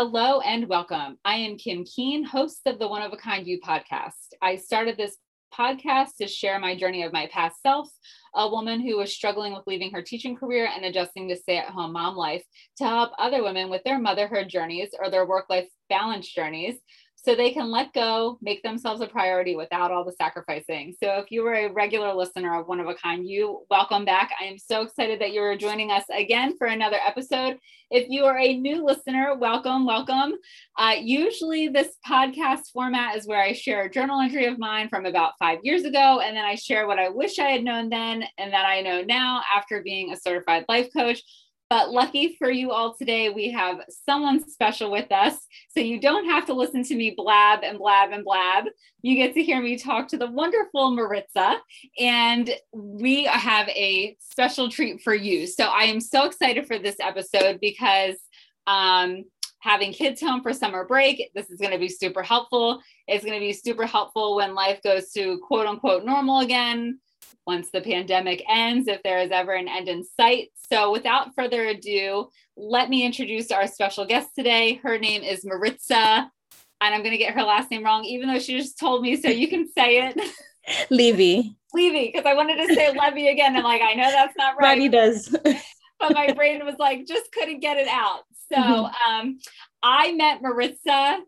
[0.00, 1.18] Hello and welcome.
[1.24, 4.28] I am Kim Keane, host of the One of a Kind You podcast.
[4.40, 5.16] I started this
[5.52, 7.88] podcast to share my journey of my past self,
[8.36, 11.70] a woman who was struggling with leaving her teaching career and adjusting to stay at
[11.70, 12.44] home mom life,
[12.76, 16.76] to help other women with their motherhood journeys or their work life balance journeys
[17.24, 20.94] so they can let go, make themselves a priority without all the sacrificing.
[21.02, 24.30] So, if you were a regular listener of One of a Kind, you welcome back.
[24.40, 27.58] I am so excited that you are joining us again for another episode.
[27.90, 30.34] If you are a new listener, welcome, welcome.
[30.78, 35.04] Uh, usually, this podcast format is where I share a journal entry of mine from
[35.04, 38.24] about five years ago, and then I share what I wish I had known then
[38.38, 41.22] and that I know now after being a certified life coach.
[41.70, 45.36] But lucky for you all today, we have someone special with us.
[45.70, 48.64] So you don't have to listen to me blab and blab and blab.
[49.02, 51.60] You get to hear me talk to the wonderful Maritza.
[51.98, 55.46] And we have a special treat for you.
[55.46, 58.16] So I am so excited for this episode because
[58.66, 59.24] um,
[59.60, 62.80] having kids home for summer break, this is going to be super helpful.
[63.06, 66.98] It's going to be super helpful when life goes to quote unquote normal again
[67.46, 70.50] once the pandemic ends, if there is ever an end in sight.
[70.70, 74.74] So, without further ado, let me introduce our special guest today.
[74.82, 75.94] Her name is Maritza,
[76.80, 79.16] and I'm going to get her last name wrong, even though she just told me,
[79.16, 80.20] so you can say it.
[80.90, 81.56] Levy.
[81.74, 83.56] Levy, because I wanted to say Levy again.
[83.56, 84.68] I'm like, I know that's not right.
[84.68, 85.28] Roddy does.
[85.98, 88.22] but my brain was like, just couldn't get it out.
[88.52, 89.10] So mm-hmm.
[89.10, 89.38] um,
[89.82, 91.18] I met Maritza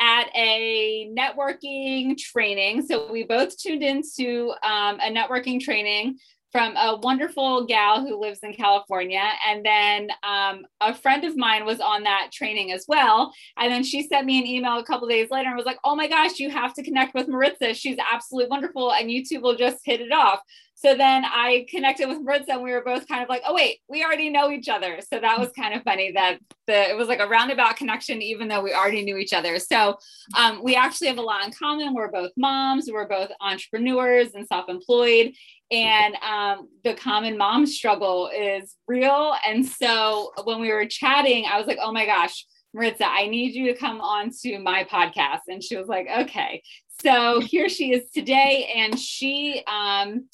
[0.00, 2.86] at a networking training.
[2.86, 6.18] So we both tuned into um, a networking training
[6.52, 9.22] from a wonderful gal who lives in California.
[9.46, 13.32] And then um, a friend of mine was on that training as well.
[13.58, 15.94] And then she sent me an email a couple days later and was like, oh
[15.94, 17.74] my gosh, you have to connect with Maritza.
[17.74, 18.92] She's absolutely wonderful.
[18.92, 20.40] And you two will just hit it off.
[20.78, 23.80] So then I connected with Maritza and we were both kind of like, oh, wait,
[23.88, 25.00] we already know each other.
[25.00, 28.46] So that was kind of funny that the, it was like a roundabout connection, even
[28.46, 29.58] though we already knew each other.
[29.58, 29.96] So
[30.36, 31.94] um, we actually have a lot in common.
[31.94, 35.32] We're both moms, we're both entrepreneurs and self employed.
[35.70, 39.34] And um, the common mom struggle is real.
[39.48, 42.44] And so when we were chatting, I was like, oh my gosh,
[42.74, 45.40] Maritza, I need you to come on to my podcast.
[45.48, 46.62] And she was like, okay.
[47.02, 48.70] So here she is today.
[48.76, 50.28] And she, um,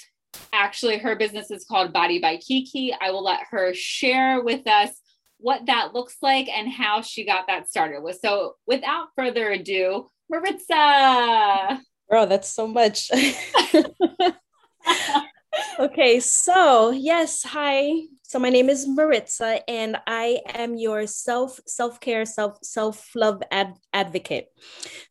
[0.52, 2.94] actually her business is called Body by Kiki.
[3.00, 4.90] I will let her share with us
[5.38, 8.18] what that looks like and how she got that started with.
[8.22, 11.80] So without further ado, Maritza.
[12.08, 13.10] Bro, that's so much.
[15.78, 17.92] okay, so yes, hi.
[18.22, 23.42] So my name is Maritza, and I am your self self care self self love
[23.50, 24.48] ad- advocate.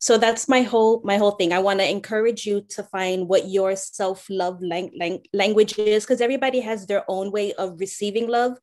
[0.00, 1.52] So that's my whole my whole thing.
[1.52, 6.04] I want to encourage you to find what your self love lang- lang- language is,
[6.04, 8.58] because everybody has their own way of receiving love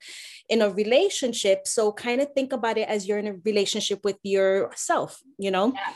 [0.50, 1.68] in a relationship.
[1.68, 5.22] So kind of think about it as you're in a relationship with yourself.
[5.38, 5.74] You know.
[5.74, 5.94] Yeah.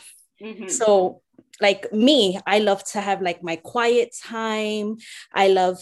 [0.47, 0.67] Mm-hmm.
[0.67, 1.22] So
[1.61, 4.97] like me, I love to have like my quiet time.
[5.33, 5.79] I love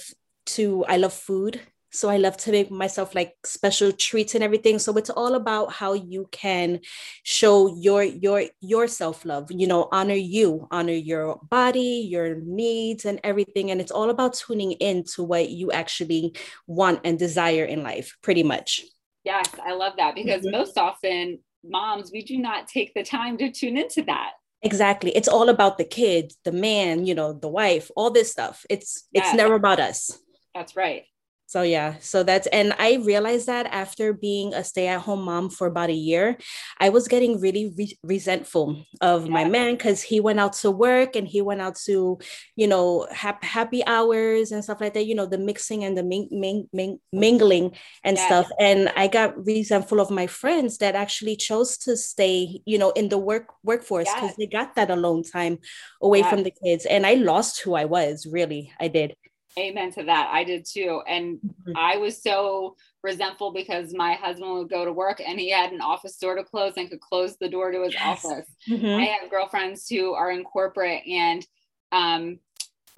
[0.48, 1.62] to I love food
[1.92, 4.80] so I love to make myself like special treats and everything.
[4.80, 6.80] So it's all about how you can
[7.24, 13.20] show your your your self-love, you know, honor you, honor your body, your needs and
[13.24, 13.72] everything.
[13.72, 16.34] And it's all about tuning in to what you actually
[16.66, 18.86] want and desire in life, pretty much.
[19.26, 20.58] Yes, I love that because mm-hmm.
[20.58, 24.32] most often moms, we do not take the time to tune into that.
[24.64, 25.16] Exactly.
[25.16, 28.66] It's all about the kid, the man, you know, the wife, all this stuff.
[28.70, 29.28] It's yes.
[29.28, 30.20] it's never about us.
[30.54, 31.06] That's right
[31.52, 35.90] so yeah so that's and i realized that after being a stay-at-home mom for about
[35.90, 36.38] a year
[36.80, 39.34] i was getting really re- resentful of yeah.
[39.34, 42.18] my man because he went out to work and he went out to
[42.56, 46.04] you know ha- happy hours and stuff like that you know the mixing and the
[46.04, 47.76] ming- ming- ming- mingling
[48.06, 48.26] and yeah.
[48.28, 52.92] stuff and i got resentful of my friends that actually chose to stay you know
[52.92, 54.36] in the work workforce because yeah.
[54.38, 55.60] they got that alone time
[56.02, 59.14] away from the kids and i lost who i was really i did
[59.60, 60.30] Amen to that.
[60.32, 61.02] I did too.
[61.08, 61.74] And mm-hmm.
[61.76, 65.82] I was so resentful because my husband would go to work and he had an
[65.82, 68.24] office door to close and could close the door to his yes.
[68.24, 68.48] office.
[68.70, 69.02] Mm-hmm.
[69.02, 71.46] I have girlfriends who are in corporate and
[71.92, 72.40] um,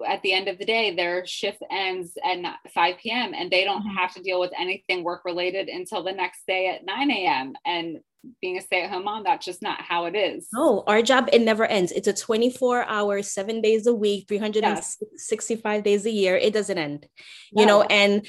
[0.06, 2.38] at the end of the day, their shift ends at
[2.72, 3.32] 5 p.m.
[3.34, 3.96] and they don't mm-hmm.
[3.96, 7.54] have to deal with anything work related until the next day at 9 a.m.
[7.64, 7.98] And
[8.40, 10.48] being a stay-at-home mom that's just not how it is.
[10.52, 11.92] No our job it never ends.
[11.92, 15.84] It's a 24 hour seven days a week 365 yes.
[15.84, 16.36] days a year.
[16.36, 17.06] It doesn't end
[17.52, 17.62] no.
[17.62, 18.26] you know and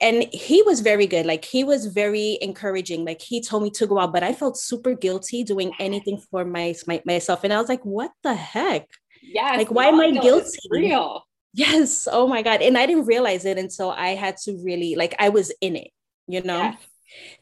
[0.00, 1.26] and he was very good.
[1.26, 3.04] Like he was very encouraging.
[3.04, 6.44] Like he told me to go out but i felt super guilty doing anything for
[6.44, 7.44] my, my myself.
[7.44, 8.88] And i was like what the heck?
[9.22, 10.58] Yeah like why am i guilty?
[10.70, 11.22] real.
[11.54, 12.62] Yes oh my god.
[12.62, 15.90] And i didn't realize it until i had to really like i was in it
[16.28, 16.58] you know?
[16.58, 16.76] Yes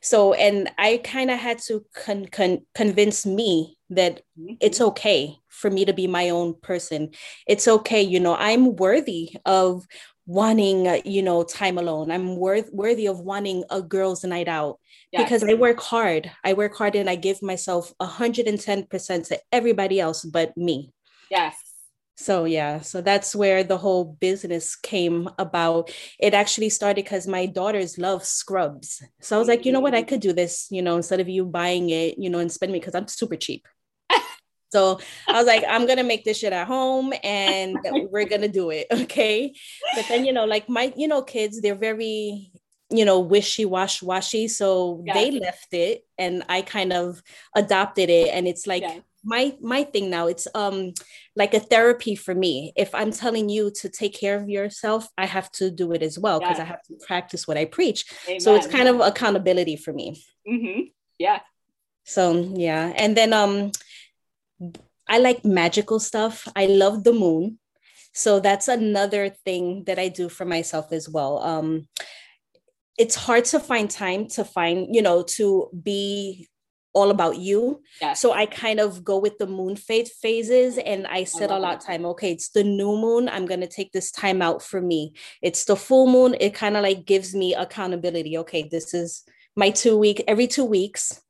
[0.00, 4.54] So, and I kind of had to con- con- convince me that mm-hmm.
[4.60, 7.10] it's okay for me to be my own person.
[7.46, 9.86] It's okay, you know, I'm worthy of
[10.26, 12.10] wanting, uh, you know, time alone.
[12.10, 14.78] I'm worth worthy of wanting a girls' night out
[15.12, 15.24] yes.
[15.24, 16.30] because I work hard.
[16.44, 20.92] I work hard and I give myself 110% to everybody else but me.
[21.30, 21.56] Yes.
[22.20, 25.90] So yeah, so that's where the whole business came about.
[26.18, 29.02] It actually started because my daughters love scrubs.
[29.22, 30.08] So I was like, you know what, I mm-hmm.
[30.10, 32.78] could do this, you know, instead of you buying it, you know, and spending me
[32.78, 33.66] because I'm super cheap.
[34.72, 37.76] So I was like, I'm gonna make this shit at home and
[38.08, 38.86] we're gonna do it.
[38.92, 39.52] Okay.
[39.96, 42.52] But then, you know, like my, you know, kids, they're very,
[42.88, 44.46] you know, wishy wash washy.
[44.46, 45.14] So yeah.
[45.14, 47.20] they left it and I kind of
[47.56, 48.28] adopted it.
[48.28, 50.92] And it's like yeah my my thing now it's um
[51.36, 52.72] like a therapy for me.
[52.76, 56.18] If i'm telling you to take care of yourself i have to do it as
[56.18, 56.64] well because yeah.
[56.64, 58.04] i have to practice what i preach.
[58.28, 58.40] Amen.
[58.40, 60.24] so it's kind of accountability for me.
[60.48, 60.80] Mm-hmm.
[61.18, 61.40] yeah.
[62.04, 62.92] So yeah.
[62.96, 63.72] And then um
[65.08, 66.48] i like magical stuff.
[66.56, 67.58] I love the moon.
[68.12, 71.38] So that's another thing that i do for myself as well.
[71.42, 71.88] Um
[72.98, 76.49] it's hard to find time to find you know to be
[76.92, 77.82] all about you.
[78.00, 78.20] Yes.
[78.20, 81.76] So I kind of go with the moon phase phases and I set a lot
[81.76, 82.04] of time.
[82.06, 83.28] Okay, it's the new moon.
[83.28, 85.14] I'm gonna take this time out for me.
[85.40, 86.36] It's the full moon.
[86.40, 88.38] It kind of like gives me accountability.
[88.38, 89.24] Okay, this is
[89.56, 91.20] my two week, every two weeks,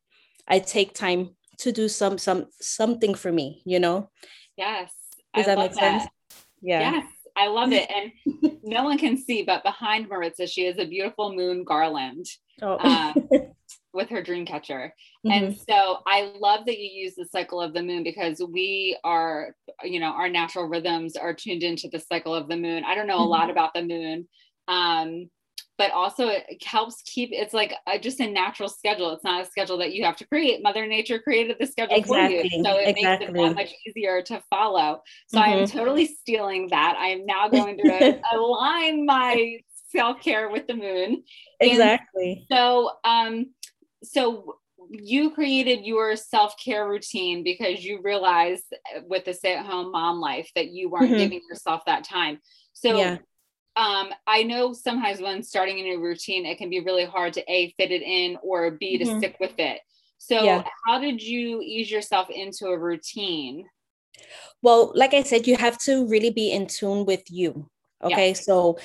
[0.47, 4.11] I take time to do some some something for me, you know?
[4.57, 4.93] Yes.
[5.35, 6.01] Does I that make that.
[6.01, 6.11] sense?
[6.61, 6.93] Yeah.
[6.93, 7.07] Yes.
[7.37, 7.91] I love it.
[8.43, 12.27] And no one can see, but behind Maritza, she has a beautiful moon garland.
[12.63, 12.79] Oh.
[12.79, 13.15] Um,
[13.93, 14.95] with her dream catcher.
[15.27, 15.45] Mm-hmm.
[15.45, 19.55] And so I love that you use the cycle of the moon because we are,
[19.83, 22.85] you know, our natural rhythms are tuned into the cycle of the moon.
[22.85, 23.23] I don't know mm-hmm.
[23.23, 24.29] a lot about the moon.
[24.69, 25.31] Um,
[25.81, 29.47] but also it helps keep it's like a, just a natural schedule it's not a
[29.47, 32.39] schedule that you have to create mother nature created the schedule exactly.
[32.39, 33.27] for you so it exactly.
[33.29, 35.61] makes it that much easier to follow so mm-hmm.
[35.61, 39.57] i'm totally stealing that i am now going to align my
[39.91, 41.23] self-care with the moon
[41.61, 43.47] exactly and so um
[44.03, 44.57] so
[44.91, 48.65] you created your self-care routine because you realized
[49.07, 51.17] with the stay-at-home mom life that you weren't mm-hmm.
[51.17, 52.39] giving yourself that time
[52.73, 53.19] so yeah.
[53.77, 57.53] um, i know sometimes when starting a new routine it can be really hard to
[57.53, 59.19] a fit it in or b to mm-hmm.
[59.19, 59.81] stick with it
[60.19, 60.65] so yeah.
[60.87, 63.65] how did you ease yourself into a routine
[64.63, 67.69] well like i said you have to really be in tune with you
[68.03, 68.35] okay yeah.
[68.35, 68.79] so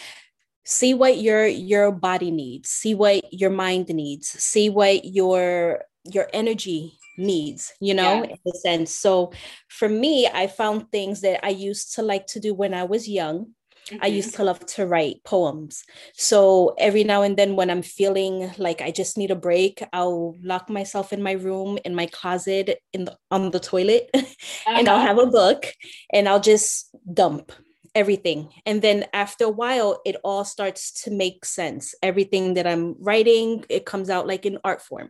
[0.66, 6.28] see what your your body needs see what your mind needs see what your your
[6.34, 8.32] energy needs you know yeah.
[8.32, 9.32] in a sense so
[9.70, 13.08] for me i found things that i used to like to do when i was
[13.08, 13.46] young
[13.88, 14.04] mm-hmm.
[14.04, 15.84] i used to love to write poems
[16.14, 20.36] so every now and then when i'm feeling like i just need a break i'll
[20.44, 24.26] lock myself in my room in my closet in the, on the toilet uh-huh.
[24.68, 25.08] and i'll uh-huh.
[25.08, 25.68] have a book
[26.12, 27.52] and i'll just dump
[27.96, 28.50] everything.
[28.66, 31.96] And then after a while, it all starts to make sense.
[32.04, 35.10] Everything that I'm writing, it comes out like in art form,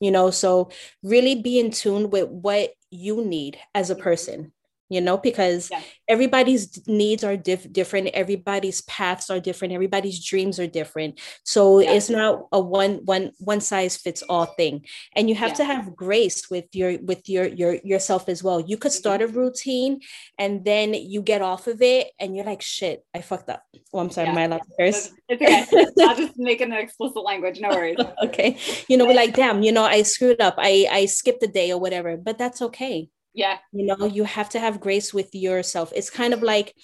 [0.00, 0.30] you know?
[0.30, 0.70] So
[1.02, 4.02] really be in tune with what you need as a mm-hmm.
[4.02, 4.52] person
[4.92, 5.80] you know because yeah.
[6.08, 11.20] everybody's needs are diff- different everybody's paths are different everybody's dreams are different.
[11.44, 11.92] So yeah.
[11.92, 14.84] it's not a one one one size fits all thing.
[15.16, 15.54] And you have yeah.
[15.56, 18.60] to have grace with your with your your yourself as well.
[18.60, 19.36] You could start mm-hmm.
[19.36, 20.00] a routine
[20.38, 23.62] and then you get off of it and you're like shit i fucked up.
[23.92, 25.84] Oh i'm sorry my last curse it's okay.
[26.06, 27.60] I'll just make an explicit language.
[27.60, 27.98] No worries.
[28.22, 28.56] Okay.
[28.88, 30.54] You know we're like damn you know i screwed up.
[30.58, 32.16] I i skipped a day or whatever.
[32.16, 33.58] But that's okay yeah.
[33.72, 35.92] You know you have to have grace with yourself.
[35.94, 36.74] It's kind of like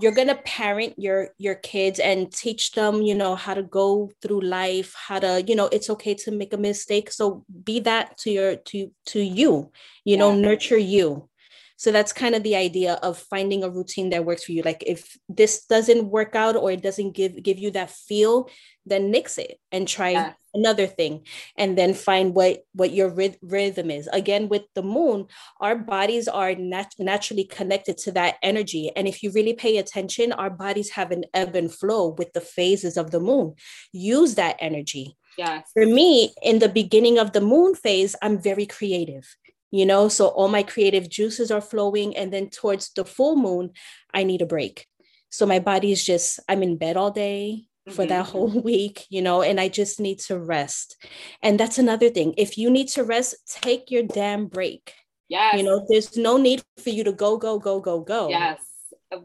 [0.00, 4.10] you're going to parent your your kids and teach them you know how to go
[4.22, 7.10] through life how to you know it's okay to make a mistake.
[7.10, 9.72] So be that to your to to you
[10.04, 10.18] you yeah.
[10.18, 11.28] know nurture you.
[11.76, 14.60] So that's kind of the idea of finding a routine that works for you.
[14.62, 18.48] Like if this doesn't work out or it doesn't give give you that feel
[18.86, 20.32] then nix it and try yeah.
[20.54, 21.24] Another thing
[21.56, 23.10] and then find what what your
[23.42, 24.08] rhythm is.
[24.12, 25.26] Again with the moon
[25.60, 30.32] our bodies are nat- naturally connected to that energy and if you really pay attention
[30.32, 33.54] our bodies have an ebb and flow with the phases of the moon.
[33.92, 35.16] Use that energy.
[35.38, 35.70] Yes.
[35.72, 39.24] For me, in the beginning of the moon phase, I'm very creative
[39.70, 43.70] you know so all my creative juices are flowing and then towards the full moon
[44.12, 44.86] i need a break.
[45.30, 48.32] So my body is just i'm in bed all day for that mm-hmm.
[48.32, 50.96] whole week, you know, and I just need to rest.
[51.42, 52.34] And that's another thing.
[52.36, 54.94] If you need to rest, take your damn break.
[55.28, 55.56] Yeah.
[55.56, 58.28] You know, there's no need for you to go, go, go, go, go.
[58.28, 58.60] Yes.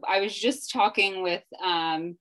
[0.07, 2.17] I was just talking with um,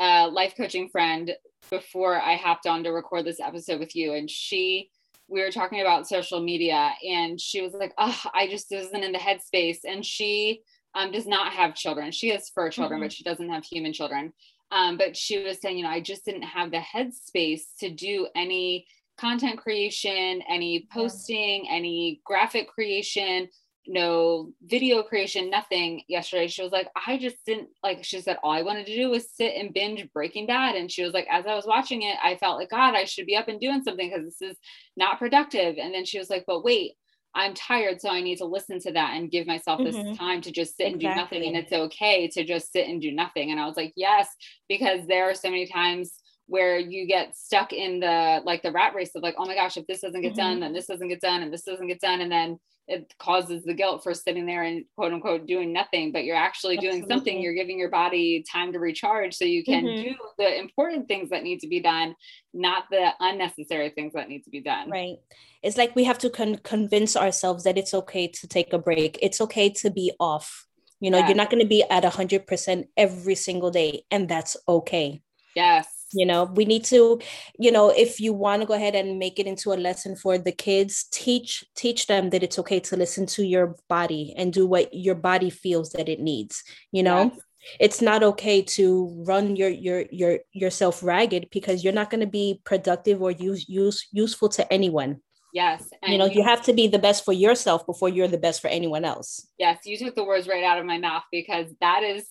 [0.00, 1.32] a life coaching friend
[1.70, 4.90] before I hopped on to record this episode with you, and she
[5.28, 9.12] we were talking about social media, and she was like, "Oh, I just isn't in
[9.12, 10.62] the headspace," and she
[10.94, 12.10] um, does not have children.
[12.12, 13.06] She has fur children, mm-hmm.
[13.06, 14.32] but she doesn't have human children.
[14.70, 18.28] Um, but she was saying, you know, I just didn't have the headspace to do
[18.34, 18.86] any
[19.18, 21.72] content creation, any posting, yeah.
[21.72, 23.48] any graphic creation,
[23.86, 26.46] no video creation, nothing yesterday.
[26.46, 29.30] She was like, I just didn't like, she said, all I wanted to do was
[29.30, 30.76] sit and binge Breaking Bad.
[30.76, 33.26] And she was like, as I was watching it, I felt like, God, I should
[33.26, 34.56] be up and doing something because this is
[34.96, 35.76] not productive.
[35.78, 36.92] And then she was like, but wait,
[37.38, 40.14] I'm tired, so I need to listen to that and give myself this mm-hmm.
[40.14, 41.06] time to just sit exactly.
[41.06, 41.48] and do nothing.
[41.48, 43.52] And it's okay to just sit and do nothing.
[43.52, 44.28] And I was like, yes,
[44.68, 46.14] because there are so many times
[46.46, 49.76] where you get stuck in the like the rat race of like, oh my gosh,
[49.76, 50.40] if this doesn't get mm-hmm.
[50.40, 53.64] done, then this doesn't get done, and this doesn't get done, and then it causes
[53.64, 57.00] the guilt for sitting there and quote unquote doing nothing, but you're actually Absolutely.
[57.00, 57.40] doing something.
[57.40, 60.02] You're giving your body time to recharge so you can mm-hmm.
[60.02, 62.16] do the important things that need to be done,
[62.54, 64.90] not the unnecessary things that need to be done.
[64.90, 65.16] Right.
[65.62, 69.18] It's like we have to con- convince ourselves that it's okay to take a break.
[69.20, 70.66] It's okay to be off.
[71.00, 71.28] You know, yes.
[71.28, 75.22] you're not going to be at 100% every single day, and that's okay.
[75.54, 77.20] Yes you know we need to
[77.58, 80.38] you know if you want to go ahead and make it into a lesson for
[80.38, 84.66] the kids teach teach them that it's okay to listen to your body and do
[84.66, 86.62] what your body feels that it needs
[86.92, 87.40] you know yes.
[87.80, 92.26] it's not okay to run your your your yourself ragged because you're not going to
[92.26, 95.20] be productive or use use useful to anyone
[95.54, 95.88] Yes.
[96.02, 98.60] And you know, you have to be the best for yourself before you're the best
[98.60, 99.48] for anyone else.
[99.58, 99.78] Yes.
[99.86, 102.28] You took the words right out of my mouth because that is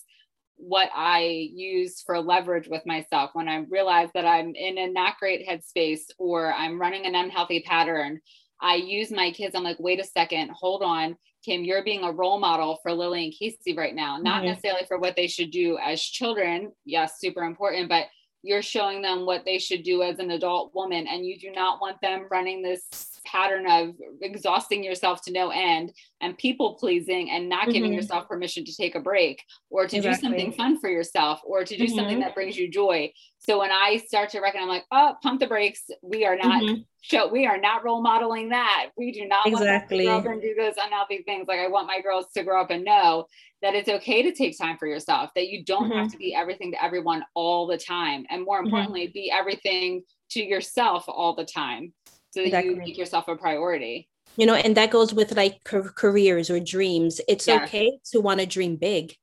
[0.58, 5.20] what I use for leverage with myself when I realize that I'm in a not
[5.20, 8.20] great headspace or I'm running an unhealthy pattern.
[8.60, 9.56] I use my kids.
[9.56, 11.16] I'm like, wait a second, hold on.
[11.46, 14.48] Kim, you're being a role model for Lily and Casey right now, not mm-hmm.
[14.48, 16.72] necessarily for what they should do as children.
[16.86, 18.06] Yes, super important, but
[18.44, 21.08] you're showing them what they should do as an adult woman.
[21.08, 25.94] And you do not want them running this pattern of exhausting yourself to no end
[26.22, 27.94] and people pleasing and not giving mm-hmm.
[27.94, 30.16] yourself permission to take a break or to exactly.
[30.16, 31.96] do something fun for yourself or to do mm-hmm.
[31.96, 33.12] something that brings you joy.
[33.40, 35.84] So when I start to reckon, I'm like, oh, pump the brakes.
[36.02, 36.82] We are not mm-hmm.
[37.02, 37.28] show.
[37.28, 38.90] We are not role modeling that.
[38.98, 40.08] We do not exactly.
[40.08, 41.48] want to up and do those unhealthy things.
[41.48, 43.26] Like I want my girls to grow up and know
[43.62, 45.32] that it's okay to take time for yourself.
[45.36, 46.12] That you don't have mm-hmm.
[46.12, 48.68] to be everything to everyone all the time, and more mm-hmm.
[48.68, 51.94] importantly, be everything to yourself all the time
[52.38, 52.72] so that exactly.
[52.72, 54.08] you make yourself a priority.
[54.36, 57.20] You know and that goes with like careers or dreams.
[57.28, 57.64] It's yeah.
[57.64, 59.16] okay to want to dream big.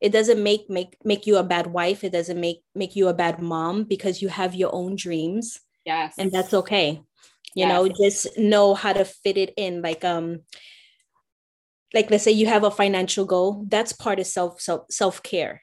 [0.00, 2.02] It doesn't make make make you a bad wife.
[2.02, 5.60] It doesn't make make you a bad mom because you have your own dreams.
[5.86, 6.14] Yes.
[6.18, 7.00] And that's okay.
[7.54, 7.68] You yes.
[7.68, 9.82] know just know how to fit it in.
[9.82, 10.40] Like um
[11.94, 13.64] like let's say you have a financial goal.
[13.68, 15.60] That's part of self self self-care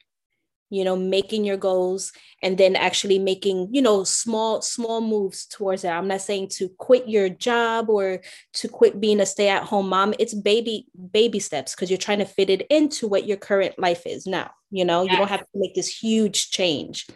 [0.70, 5.84] you know making your goals and then actually making you know small small moves towards
[5.84, 8.20] it i'm not saying to quit your job or
[8.52, 10.14] to quit being a stay-at-home mom.
[10.18, 14.06] It's baby baby steps because you're trying to fit it into what your current life
[14.06, 15.02] is now you know?
[15.02, 15.12] Yes.
[15.12, 17.06] you don't have to make this huge change.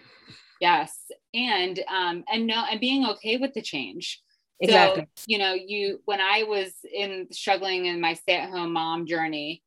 [0.61, 0.97] Yes.
[1.35, 4.21] And um and no and being okay with the change.
[4.61, 5.09] Exactly.
[5.17, 9.61] so, you know you when i was in struggling in my stay-at-home mom journey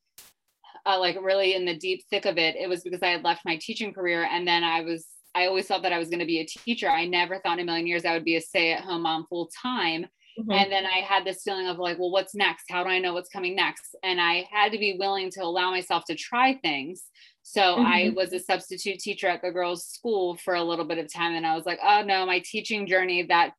[0.85, 3.45] uh, like really in the deep thick of it, it was because I had left
[3.45, 6.25] my teaching career and then I was I always thought that I was going to
[6.25, 6.89] be a teacher.
[6.89, 10.05] I never thought in a million years I would be a stay-at-home mom full time.
[10.39, 10.51] Mm-hmm.
[10.51, 12.65] And then I had this feeling of like, well, what's next?
[12.69, 13.95] How do I know what's coming next?
[14.01, 17.03] And I had to be willing to allow myself to try things.
[17.43, 17.85] So mm-hmm.
[17.85, 21.33] I was a substitute teacher at the girls' school for a little bit of time.
[21.33, 23.51] And I was like, oh no, my teaching journey that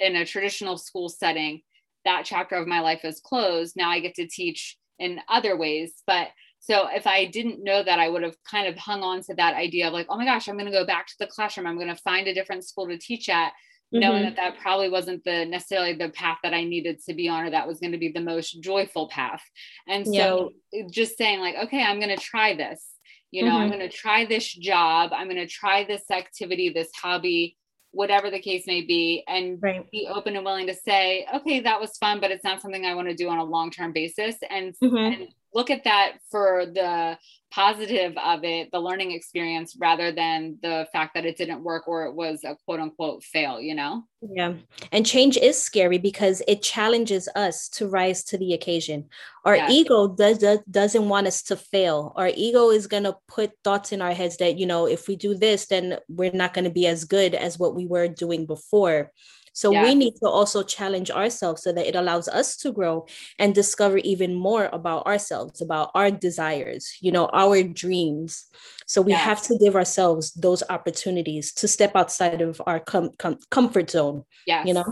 [0.00, 1.62] in a traditional school setting,
[2.04, 3.74] that chapter of my life is closed.
[3.76, 6.02] Now I get to teach in other ways.
[6.06, 6.28] But
[6.62, 9.54] so if I didn't know that, I would have kind of hung on to that
[9.54, 11.66] idea of like, oh my gosh, I'm going to go back to the classroom.
[11.66, 13.98] I'm going to find a different school to teach at, mm-hmm.
[13.98, 17.44] knowing that that probably wasn't the necessarily the path that I needed to be on,
[17.44, 19.42] or that was going to be the most joyful path.
[19.88, 20.84] And so yeah.
[20.88, 22.90] just saying like, okay, I'm going to try this.
[23.32, 23.62] You know, mm-hmm.
[23.62, 25.10] I'm going to try this job.
[25.12, 27.56] I'm going to try this activity, this hobby
[27.92, 29.90] whatever the case may be, and right.
[29.90, 32.94] be open and willing to say, okay, that was fun, but it's not something I
[32.94, 34.36] want to do on a long term basis.
[34.48, 34.96] And, mm-hmm.
[34.96, 37.18] and look at that for the
[37.52, 42.06] positive of it, the learning experience, rather than the fact that it didn't work or
[42.06, 44.04] it was a quote unquote fail, you know?
[44.22, 44.54] Yeah.
[44.90, 49.10] And change is scary because it challenges us to rise to the occasion.
[49.44, 49.70] Our yes.
[49.70, 52.14] ego does, does, doesn't want us to fail.
[52.16, 55.16] Our ego is going to put thoughts in our heads that, you know, if we
[55.16, 58.46] do this, then we're not going to be as good as what we were doing
[58.46, 59.12] before.
[59.52, 63.06] So we need to also challenge ourselves so that it allows us to grow
[63.38, 68.46] and discover even more about ourselves, about our desires, you know, our dreams.
[68.86, 69.22] So we yes.
[69.22, 74.24] have to give ourselves those opportunities to step outside of our com- com- comfort zone.
[74.46, 74.84] Yeah, you know,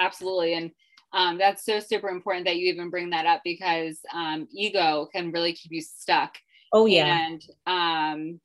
[0.00, 0.54] absolutely.
[0.54, 0.70] And
[1.12, 5.32] um, that's so super important that you even bring that up because um, ego can
[5.32, 6.36] really keep you stuck.
[6.72, 8.40] Oh yeah, and um,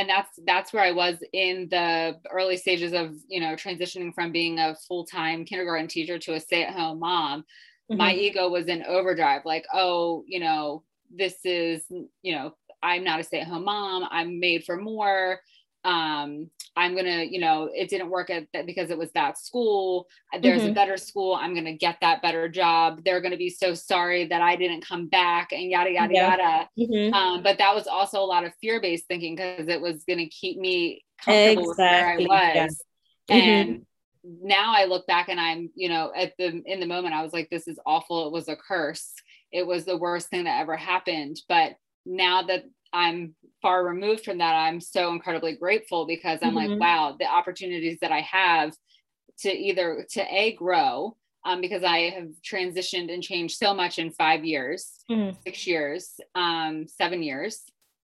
[0.00, 4.32] and that's that's where I was in the early stages of you know transitioning from
[4.32, 7.42] being a full time kindergarten teacher to a stay at home mom.
[7.42, 7.98] Mm-hmm.
[7.98, 11.84] My ego was in overdrive, like oh you know this is
[12.22, 14.08] you know I'm not a stay at home mom.
[14.10, 15.40] I'm made for more
[15.84, 20.06] um i'm gonna you know it didn't work at that because it was that school
[20.42, 20.72] there's mm-hmm.
[20.72, 24.42] a better school i'm gonna get that better job they're gonna be so sorry that
[24.42, 26.30] i didn't come back and yada yada yeah.
[26.30, 27.14] yada mm-hmm.
[27.14, 30.58] um, but that was also a lot of fear-based thinking because it was gonna keep
[30.58, 32.24] me comfortable exactly.
[32.24, 32.82] with where i was
[33.28, 33.36] yeah.
[33.36, 33.48] mm-hmm.
[33.48, 33.86] and
[34.42, 37.32] now i look back and i'm you know at the in the moment i was
[37.32, 39.14] like this is awful it was a curse
[39.50, 41.72] it was the worst thing that ever happened but
[42.04, 46.72] now that I'm far removed from that, I'm so incredibly grateful because I'm mm-hmm.
[46.72, 48.72] like, wow, the opportunities that I have
[49.40, 54.10] to either to a grow um, because I have transitioned and changed so much in
[54.10, 55.36] five years, mm-hmm.
[55.44, 57.62] six years, um, seven years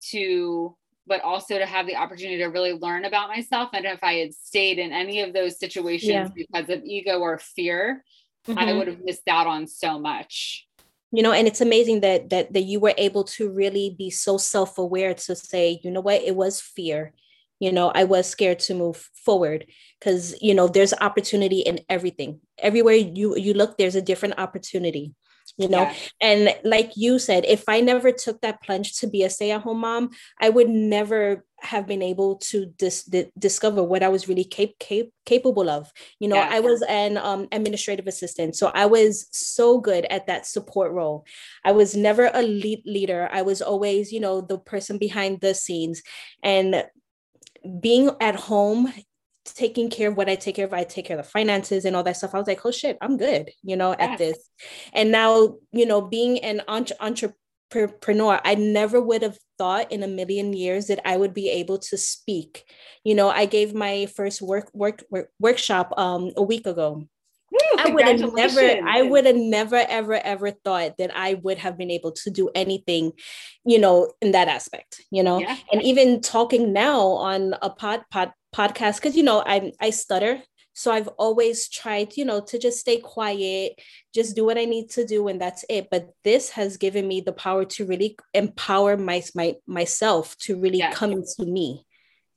[0.10, 0.76] to,
[1.06, 3.70] but also to have the opportunity to really learn about myself.
[3.74, 6.46] And if I had stayed in any of those situations yeah.
[6.52, 8.04] because of ego or fear,
[8.48, 8.58] mm-hmm.
[8.58, 10.68] I would have missed out on so much
[11.12, 14.38] you know and it's amazing that that that you were able to really be so
[14.38, 16.22] self-aware to say you know what?
[16.22, 17.14] It was fear.
[17.60, 19.66] You know i was scared to move forward.
[20.00, 22.40] Because you know there's opportunity in everything.
[22.58, 25.14] Everywhere you you look there's a different opportunity
[25.58, 25.82] you know?
[25.82, 25.96] Yeah.
[26.22, 30.10] and like you said if i never took that plunge to be a stay-at-home mom
[30.40, 34.78] i would never have been able to dis- di- discover what i was really cap-
[34.80, 36.50] cap- capable of you know yeah.
[36.52, 41.26] i was an um, administrative assistant so i was so good at that support role
[41.64, 45.54] i was never a lead leader i was always you know the person behind the
[45.54, 46.02] scenes
[46.44, 46.84] and
[47.82, 48.92] being at home
[49.56, 50.74] taking care of what I take care of.
[50.74, 52.36] I take care of the finances and all that stuff.
[52.36, 54.00] I was like, oh shit, I'm good, you know, yes.
[54.00, 54.50] at this.
[54.94, 57.34] And now, you know, being an entre-
[57.72, 61.80] entrepreneur, I never would have thought in a million years that I would be able
[61.80, 62.66] to speak.
[63.04, 67.04] You know, I gave my first work work, work workshop um a week ago.
[67.52, 71.58] Woo, I would have never, I would have never, ever, ever thought that I would
[71.58, 73.14] have been able to do anything,
[73.66, 75.58] you know, in that aspect, you know, yeah.
[75.72, 80.42] and even talking now on a pod, pod podcast because you know I I stutter.
[80.80, 83.82] So I've always tried, you know, to just stay quiet,
[84.16, 85.90] just do what I need to do, and that's it.
[85.92, 90.78] But this has given me the power to really empower my, my myself to really
[90.78, 90.94] yeah.
[90.94, 91.86] come into me.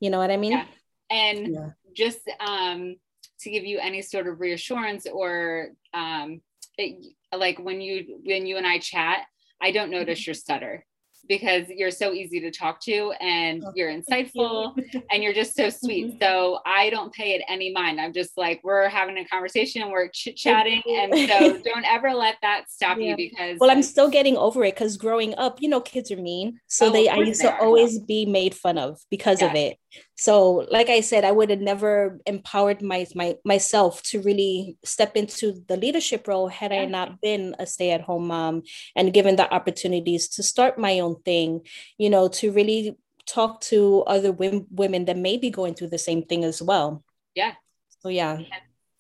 [0.01, 0.53] You know what I mean?
[0.59, 0.67] Yeah.
[1.09, 1.71] And yeah.
[1.95, 2.97] just um,
[3.43, 6.41] to give you any sort of reassurance or um,
[6.77, 9.21] it, like when you when you and I chat,
[9.61, 10.31] I don't notice mm-hmm.
[10.31, 10.85] your stutter
[11.29, 14.77] because you're so easy to talk to and oh, you're insightful
[15.11, 16.09] and you're just so sweet.
[16.09, 16.23] Mm-hmm.
[16.23, 18.01] So I don't pay it any mind.
[18.01, 20.83] I'm just like, we're having a conversation, we're chit chatting.
[20.87, 23.11] And so don't ever let that stop yeah.
[23.11, 23.59] you because.
[23.61, 26.61] Well, I'm still getting over it because growing up, you know, kids are mean.
[26.67, 29.79] So oh, they, I used to always be made fun of because of it.
[30.15, 35.17] So, like I said, I would have never empowered my, my myself to really step
[35.17, 36.73] into the leadership role had.
[36.73, 38.63] I not been a stay-at-home mom
[38.95, 41.61] and given the opportunities to start my own thing,
[41.99, 45.99] you know, to really talk to other women, women that may be going through the
[45.99, 47.05] same thing as well.
[47.35, 47.55] Yeah.
[48.01, 48.41] So yeah.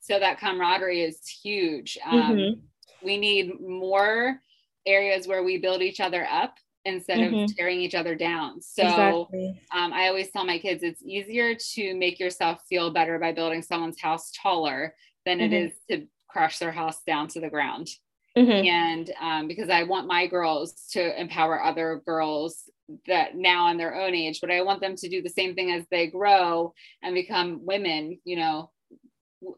[0.00, 1.98] So that camaraderie is huge.
[2.04, 2.60] Um, mm-hmm.
[3.04, 4.40] We need more
[4.86, 7.44] areas where we build each other up instead mm-hmm.
[7.44, 8.60] of tearing each other down.
[8.60, 9.60] So exactly.
[9.74, 13.62] um, I always tell my kids it's easier to make yourself feel better by building
[13.62, 15.52] someone's house taller than mm-hmm.
[15.52, 17.88] it is to crush their house down to the ground.
[18.36, 18.66] Mm-hmm.
[18.66, 22.70] And um, because I want my girls to empower other girls
[23.06, 25.70] that now in their own age, but I want them to do the same thing
[25.70, 28.70] as they grow and become women, you know,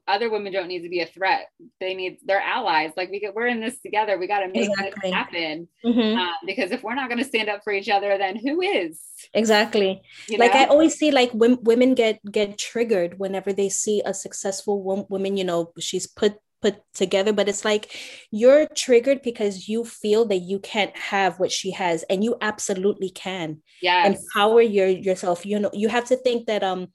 [0.06, 1.46] other women don't need to be a threat.
[1.80, 2.92] They need their allies.
[2.96, 4.18] Like we get, we're in this together.
[4.18, 4.92] We got to make exactly.
[5.02, 5.68] this happen.
[5.84, 6.18] Mm-hmm.
[6.18, 9.00] Um, because if we're not going to stand up for each other, then who is?
[9.32, 10.02] Exactly.
[10.28, 10.60] You like know?
[10.60, 15.06] I always see, like w- women get get triggered whenever they see a successful wo-
[15.08, 15.36] woman.
[15.36, 17.94] You know, she's put put together but it's like
[18.30, 23.10] you're triggered because you feel that you can't have what she has and you absolutely
[23.10, 26.88] can yeah empower your yourself you know you have to think that um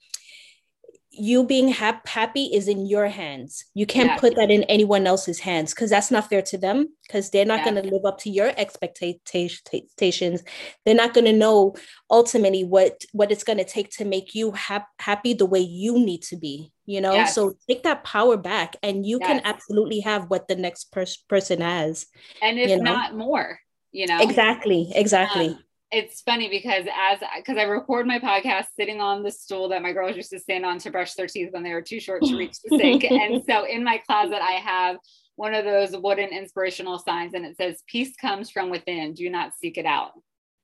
[1.12, 3.64] you being hap- happy is in your hands.
[3.74, 4.20] You can't Yes.
[4.20, 7.58] put that in anyone else's hands because that's not fair to them because they're not
[7.60, 7.70] Yeah.
[7.72, 10.42] going to live up to your expectations.
[10.84, 11.74] They're not going to know
[12.10, 15.98] ultimately what what it's going to take to make you hap- happy the way you
[15.98, 17.14] need to be, you know?
[17.14, 17.34] Yes.
[17.34, 21.60] So take that power back and you can absolutely have what the next pers- person
[21.60, 22.06] has.
[22.42, 22.92] and if you know?
[22.94, 23.58] not more,
[23.92, 24.20] you know.
[24.20, 24.90] Exactly.
[24.94, 25.48] Exactly.
[25.48, 29.82] Um, it's funny because as because I record my podcast sitting on the stool that
[29.82, 32.22] my girls used to stand on to brush their teeth when they were too short
[32.22, 33.04] to reach the sink.
[33.10, 34.96] and so in my closet, I have
[35.36, 39.52] one of those wooden inspirational signs and it says, Peace comes from within, do not
[39.60, 40.12] seek it out.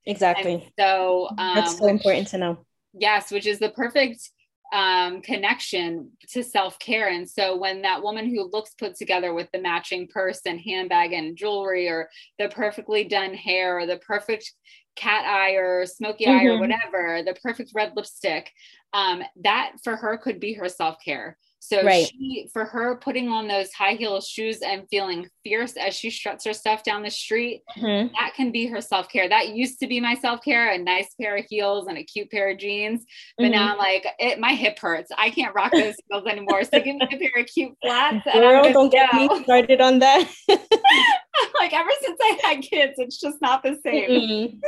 [0.05, 0.55] exactly.
[0.55, 2.59] And so um, that's so important to know.
[2.93, 4.31] Yes, which is the perfect
[4.73, 7.09] um, connection to self care.
[7.09, 11.13] And so when that woman who looks put together with the matching purse and handbag
[11.13, 12.09] and jewelry, or
[12.39, 14.53] the perfectly done hair, or the perfect
[14.97, 16.61] cat eye or smoky eye or Mhm.
[16.61, 18.51] whatever, the perfect red lipstick,
[18.93, 21.39] um, that for her could be her self care.
[21.59, 22.07] So Right.
[22.07, 26.45] she, for her, putting on those high heel shoes and feeling fierce as she struts
[26.45, 28.13] her stuff down the street, Mhm.
[28.13, 29.29] that can be her self care.
[29.29, 32.31] That used to be my self care a nice pair of heels and a cute
[32.31, 33.05] pair of jeans.
[33.37, 33.51] But Mhm.
[33.53, 35.11] now I'm like, it, my hip hurts.
[35.19, 36.63] I can't rock those heels anymore.
[36.63, 38.25] So give me a pair of cute flats.
[38.27, 39.17] and Girl, don't to get go.
[39.37, 40.31] me started on that.
[41.61, 44.11] like ever since I had kids, it's just not the same.
[44.11, 44.61] Mm-mm.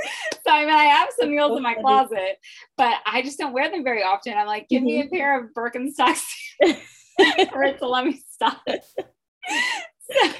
[0.49, 2.39] So I mean, I have some heels in my closet,
[2.79, 4.33] but I just don't wear them very often.
[4.33, 6.25] I'm like, give me a pair of Birkenstocks
[7.53, 8.59] for it to let me stop.
[8.67, 10.31] so,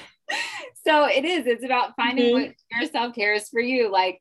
[0.85, 1.45] so it is.
[1.45, 2.33] It's about finding Mhm.
[2.33, 3.91] what your self care is for you.
[3.91, 4.19] Like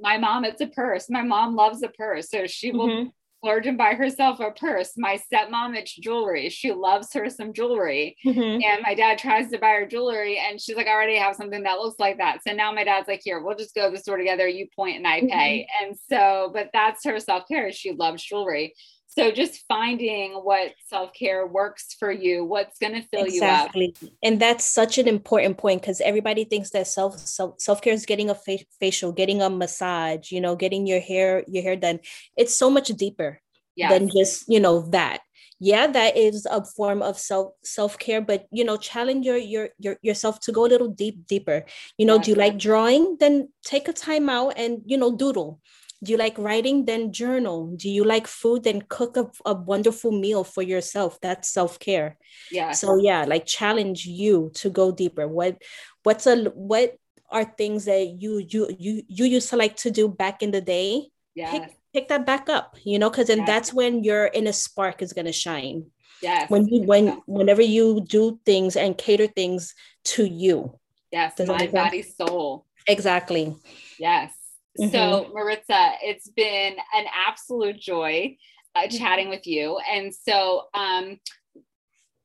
[0.00, 1.10] my mom, it's a purse.
[1.10, 3.12] My mom loves a purse, so she will Mhm.
[3.40, 4.92] Splurge and buy herself a purse.
[4.96, 6.50] My stepmom, it's jewelry.
[6.50, 8.16] She loves her some jewelry.
[8.24, 8.62] Mhm.
[8.62, 11.62] And my dad tries to buy her jewelry, and she's like, I already have something
[11.62, 12.42] that looks like that.
[12.46, 14.46] So now my dad's like, Here, we'll just go to the store together.
[14.46, 15.66] You point and I pay.
[15.82, 17.72] And so, but that's her self care.
[17.72, 18.74] She loves jewelry.
[19.10, 23.66] So just finding what self care works for you, what's going to fill you up.
[23.66, 23.94] Exactly.
[24.22, 28.30] And that's such an important point because everybody thinks that self self care is getting
[28.30, 32.00] a fa- facial, getting a massage, you know, getting your hair your hair done.
[32.36, 33.40] It's so much deeper
[33.76, 33.92] Yes.
[33.92, 35.20] than just you know that.
[35.58, 39.70] Yeah, that is a form of self self care, but you know, challenge your your
[39.78, 41.64] your yourself to go a little deep deeper.
[41.98, 43.16] You know, do you like drawing?
[43.20, 45.60] Then take a time out and you know doodle.
[46.02, 46.84] Do you like writing?
[46.86, 47.74] Then journal.
[47.76, 48.64] Do you like food?
[48.64, 51.20] Then cook a, a wonderful meal for yourself.
[51.20, 52.16] That's self care
[52.50, 52.72] Yeah.
[52.72, 55.60] so yeah like challenge you to go deeper what
[56.02, 56.96] what's a what
[57.30, 60.60] are things that you you you you used to like to do back in the
[60.60, 61.52] day yes.
[61.52, 63.46] pick pick that back up you know because then Yes.
[63.46, 65.86] that's when your inner spark is going to shine
[66.22, 66.50] yes.
[66.50, 69.74] when you when whenever you do things and cater things
[70.16, 70.74] to you
[71.12, 71.34] yes.
[71.36, 72.66] Does Mind, body, soul.
[72.88, 73.54] exactly
[73.98, 74.32] Yes.
[74.76, 75.34] So, Mhm.
[75.34, 78.36] Maritza, it's been an absolute joy
[78.76, 78.96] uh, Mm-hmm.
[78.98, 79.78] chatting with you.
[79.78, 81.18] And so, um,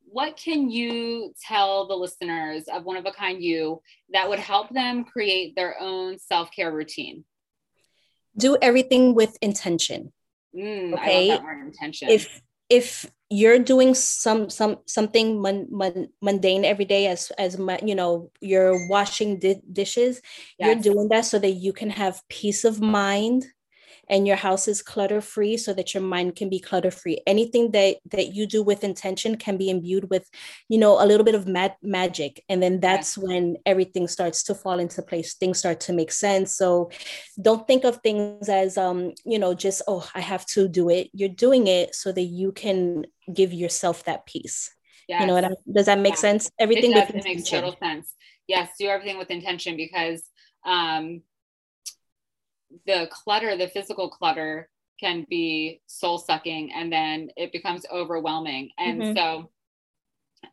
[0.07, 3.81] what can you tell the listeners of One of a Kind You
[4.13, 7.25] that would help them create their own self care routine?
[8.37, 10.11] do everything with intention
[10.55, 11.29] Mm, Okay.
[11.29, 12.09] I love that word intention.
[12.09, 17.95] if if you're doing some some something mun, mun, mundane every day as as you
[17.95, 20.21] know you're washing di- dishes.
[20.59, 23.45] You're doing that so that you can have peace of mind
[24.09, 27.71] and your house is clutter free so that your mind can be clutter free anything
[27.71, 30.29] that that you do with intention can be imbued with
[30.69, 32.43] you know a little bit of mad- magic.
[32.49, 35.33] And then that's when everything starts to fall into place.
[35.35, 36.55] Things start to make sense.
[36.55, 36.91] So
[37.41, 41.09] don't think of things as um you know just oh i have to do it.
[41.13, 44.71] You're doing it so that you can give yourself that peace.
[45.07, 45.21] Yes.
[45.21, 46.19] you know what I, does that make Yeah.
[46.19, 46.47] sense?
[46.47, 47.07] It everything does.
[47.07, 48.13] with It makes total sense.
[48.47, 50.23] Yes, do everything with intention because
[50.65, 51.21] um,
[52.85, 58.71] the clutter, the physical clutter, can be soul sucking, and then it becomes overwhelming.
[58.77, 59.13] And Mhm.
[59.13, 59.51] so,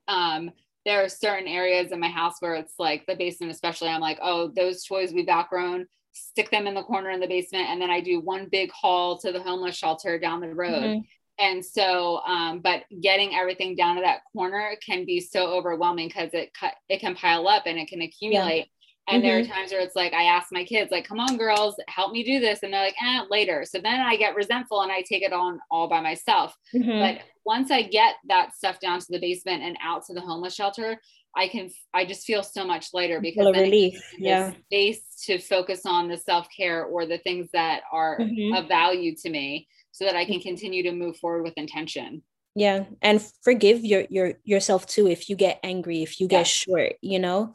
[0.08, 0.50] um,
[0.84, 3.88] there are certain areas in my house where it's like the basement, especially.
[3.88, 5.86] I'm like, oh, those toys we've outgrown.
[6.12, 9.16] Stick them in the corner in the basement, and then I do one big haul
[9.18, 10.82] to the homeless shelter down the road.
[10.82, 11.04] Mhm.
[11.38, 16.34] And so, um, but getting everything down to that corner can be so overwhelming because
[16.34, 18.70] it cut, it can pile up and it can accumulate.
[19.08, 21.74] And there are times where it's like, I ask my kids, like, come on, girls,
[21.88, 22.62] help me do this.
[22.62, 23.64] And they're like, eh, later.
[23.64, 26.56] So then I get resentful and I take it on all by myself.
[26.74, 27.00] Mhm.
[27.00, 30.54] But once I get that stuff down to the basement and out to the homeless
[30.54, 31.00] shelter,
[31.34, 35.86] I can, I just feel so much lighter because then relief yeah space to focus
[35.86, 38.56] on the self care or the things that are Mhm.
[38.58, 42.22] of value to me so that I can continue to move forward with intention.
[42.54, 46.96] yeah and forgive your your yourself too if you get angry if you get short
[47.00, 47.54] you know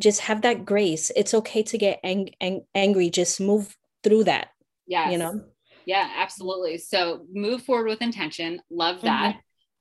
[0.00, 4.48] just have that grace it's okay to get ang- ang- angry just move through that
[4.86, 5.40] yeah you know
[5.86, 6.76] Yeah, absolutely.
[6.76, 8.60] So move forward with intention.
[8.68, 9.30] Love that.
[9.30, 9.40] Mm-hmm.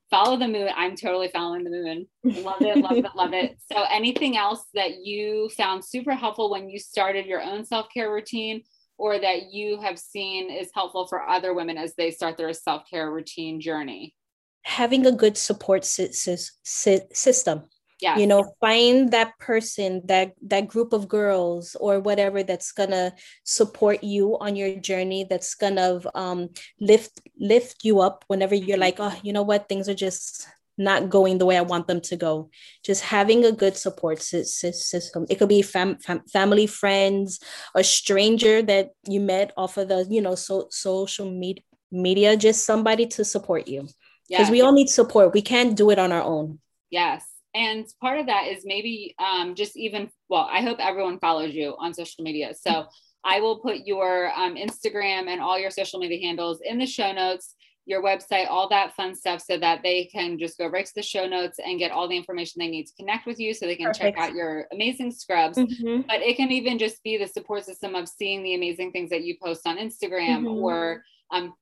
[0.10, 0.70] Follow the moon.
[0.74, 2.08] I'm totally following the moon.
[2.24, 3.58] Love it, love it, love it.
[3.70, 8.64] So anything else that you found super helpful when you started your own self-care routine
[8.98, 13.12] or that you have seen is helpful for other women as they start their self-care
[13.12, 14.16] routine journey?
[14.64, 17.64] Having a good support si- si- system
[18.02, 23.14] yeah you know find that person that that group of girls or whatever that's gonna
[23.44, 28.98] support you on your journey that's gonna um lift lift you up whenever you're like
[29.00, 30.48] oh you know what things are just
[30.80, 32.52] not going the way I want them to go.
[32.86, 35.26] Just having a good support system.
[35.28, 37.40] It could be fam- fam- family, friends,
[37.74, 42.64] a stranger that you met off of the, you know, so social media, media, just
[42.64, 43.88] somebody to support you.
[44.30, 44.52] Because yeah.
[44.52, 45.34] we all need support.
[45.34, 46.60] We can't do it on our own.
[46.92, 47.26] Yes
[47.58, 51.76] and part of that is maybe um, just even well i hope everyone follows you
[51.80, 52.86] on social media so
[53.24, 57.12] i will put your um, instagram and all your social media handles in the show
[57.12, 60.96] notes your website all that fun stuff so that they can just go right to
[60.96, 63.66] the show notes and get all the information they need to connect with you so
[63.66, 64.18] they can Perfect.
[64.18, 66.02] check out your amazing scrubs mm-hmm.
[66.08, 69.24] but it can even just be the support system of seeing the amazing things that
[69.24, 70.64] you post on instagram mm-hmm.
[70.64, 71.54] or um,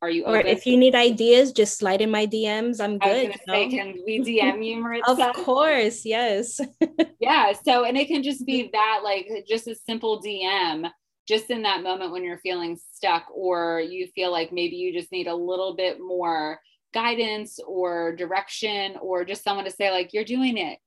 [0.00, 0.34] are you open?
[0.34, 2.80] Or if you need ideas, just slide in my DMs.
[2.80, 3.34] I'm good.
[3.46, 5.10] Say, can we DM you, Maritza?
[5.30, 6.60] of course, yes.
[7.20, 7.52] yeah.
[7.64, 10.88] So, and it can just be that, like, just a simple DM,
[11.26, 15.10] just in that moment when you're feeling stuck, or you feel like maybe you just
[15.10, 16.60] need a little bit more
[16.94, 20.78] guidance or direction, or just someone to say, like, you're doing it.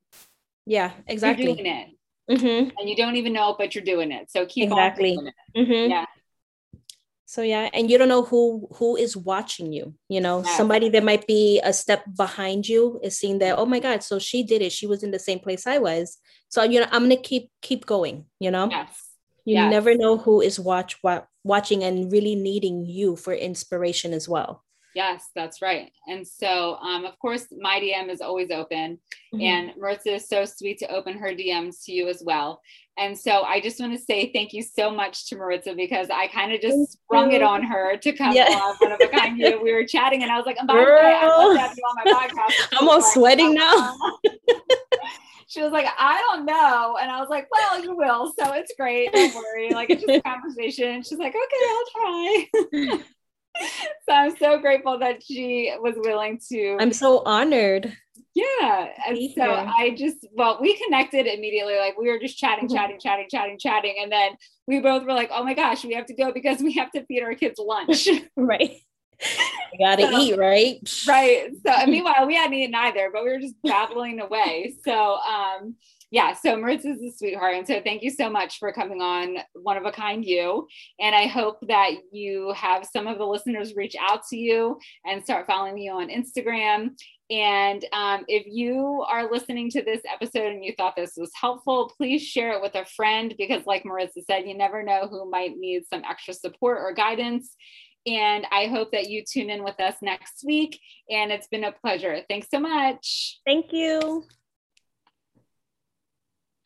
[0.65, 1.45] Yeah, exactly.
[1.45, 1.89] You're doing it.
[2.29, 2.69] Mm-hmm.
[2.79, 4.31] And you don't even know it, but you're doing it.
[4.31, 5.17] So keep exactly.
[5.17, 5.59] on doing it.
[5.59, 5.91] Mm-hmm.
[5.91, 6.05] Yeah
[7.31, 10.43] so yeah and you don't know who who is watching you you know?
[10.43, 10.57] Yeah.
[10.57, 14.19] somebody that might be a step behind you is seeing that oh my god so
[14.19, 14.73] she did it.
[14.73, 16.17] She was in the same place i was.
[16.49, 18.67] So you know i'm gonna keep keep going you know?
[18.69, 18.89] Yes.
[19.45, 19.71] You yes.
[19.71, 24.65] never know who is watch wa- watching and really needing you for inspiration as well
[24.93, 25.91] Yes, that's right.
[26.07, 28.99] And so, um, of course, my DM is always open,
[29.33, 29.41] mm-hmm.
[29.41, 32.61] and Maritza is so sweet to open her DMs to you as well.
[32.97, 36.27] And so, I just want to say thank you so much to Maritza because I
[36.27, 37.37] kind of just thank sprung you.
[37.37, 38.43] it on her to come yeah.
[38.43, 39.37] on one of a kind.
[39.37, 41.77] You, we were chatting, and I was like, "By the way, I love to have
[41.77, 43.95] you on my podcast." I'm all sweating now.
[45.51, 46.97] she was like, I don't know.
[47.01, 48.33] And I was like, well, you will.
[48.39, 49.11] So it's great.
[49.11, 49.71] Don't worry.
[49.71, 51.03] Like, it's just a conversation.
[51.03, 52.99] She's like, okay, I'll try.
[54.07, 56.77] so I'm so grateful that she was willing to.
[56.79, 57.95] I'm so honored.
[58.33, 58.87] Yeah.
[59.07, 59.43] And so.
[59.43, 61.75] I just, well, we connected immediately.
[61.75, 62.75] Like we were just chatting, mm-hmm.
[62.75, 63.95] chatting, chatting, chatting, chatting.
[64.01, 64.31] And then
[64.67, 67.05] we both were like, oh my gosh, we have to go because we have to
[67.05, 68.07] feed our kids lunch.
[68.35, 68.77] right.
[69.71, 70.77] We gotta so, eat, right?
[71.07, 71.49] Right.
[71.65, 74.73] So meanwhile, we hadn't eaten either, but we were just babbling away.
[74.83, 75.75] So um
[76.11, 77.55] yeah, so Maritza's a sweetheart.
[77.55, 80.67] And so thank you so much for coming on One of a Kind You.
[80.99, 85.23] And I hope that you have some of the listeners reach out to you and
[85.23, 86.89] start following you on Instagram.
[87.29, 91.93] And um, if you are listening to this episode and you thought this was helpful,
[91.95, 95.55] please share it with a friend because, like Marissa said, you never know who might
[95.55, 97.55] need some extra support or guidance.
[98.05, 100.77] And I hope that you tune in with us next week.
[101.09, 102.19] And it's been a pleasure.
[102.27, 103.39] Thanks so much.
[103.45, 104.25] Thank you.